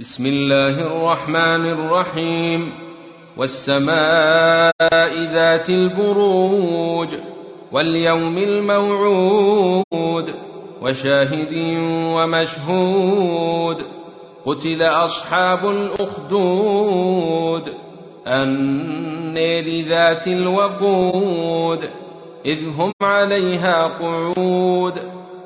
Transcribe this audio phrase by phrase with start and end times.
[0.00, 2.72] بسم الله الرحمن الرحيم
[3.36, 4.72] والسماء
[5.32, 7.08] ذات البروج
[7.72, 9.84] واليوم الموعود
[10.82, 11.54] وشاهد
[12.14, 13.82] ومشهود
[14.46, 17.62] قتل أصحاب الأخدود
[18.26, 21.90] النير ذات الوقود
[22.46, 24.98] إذ هم عليها قعود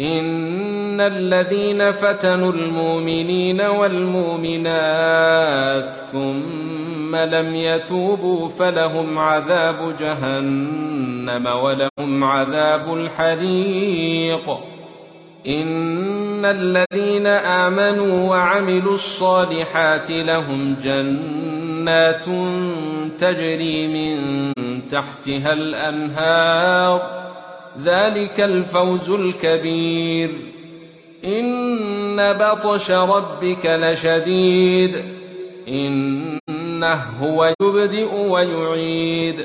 [0.00, 4.74] إن الذين فتنوا المؤمنين والمؤمنات
[6.12, 14.58] ثم لم يتوبوا فلهم عذاب جهنم ولهم عذاب الحريق
[15.46, 22.24] إن الذين آمنوا وعملوا الصالحات لهم جنات
[23.18, 24.52] تجري من
[24.88, 27.24] تحتها الأنهار
[27.82, 30.30] ذلك الفوز الكبير.
[31.24, 35.04] إن بطش ربك لشديد.
[35.68, 39.44] إنه هو يبدئ ويعيد.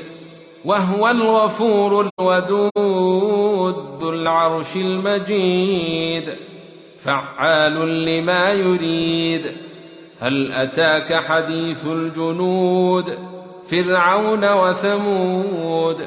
[0.64, 6.24] وهو الغفور الودود ذو العرش المجيد.
[7.04, 9.52] فعال لما يريد.
[10.20, 13.14] هل أتاك حديث الجنود؟
[13.70, 16.06] فرعون وثمود.